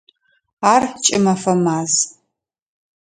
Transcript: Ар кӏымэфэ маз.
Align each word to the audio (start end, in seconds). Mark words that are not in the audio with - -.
Ар 0.73 0.83
кӏымэфэ 1.03 1.53
маз. 1.63 1.93